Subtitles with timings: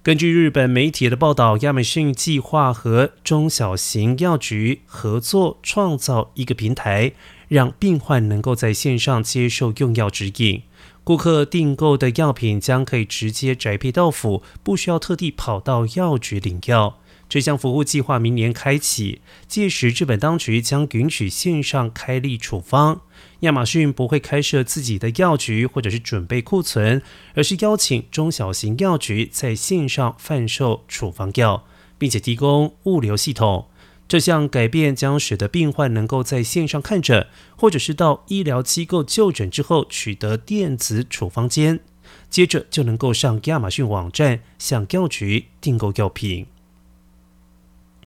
[0.00, 7.12] 根据日本媒体的报道，亚马逊计划和中小型药局合作，创造一个平台，
[7.48, 10.62] 让病患能够在线上接受用药指引。
[11.02, 17.00] 顾客订购的药品将可以直接宅配到府，不需要特地跑到药局领药。
[17.28, 23.02] 这项服务计划明年开启，届时日本当局将允许线上开立处方。
[23.40, 27.02] 亚马逊不会开设自己的药局或者是准备库存，
[27.34, 31.64] 而是邀请中小型药局在线上贩售处方药，
[31.98, 33.66] 并且提供物流系统。
[34.08, 41.80] 这项改变将使得病患能够在线上看诊，或者是到医疗机构就诊之后取得电子处方笺，
[42.30, 46.46] 接着就能够上亚马逊网站向药局订购药品。